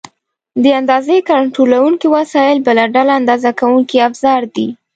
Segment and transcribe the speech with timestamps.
[0.63, 4.67] د اندازې کنټرولونکي وسایل بله ډله اندازه کوونکي افزار دي.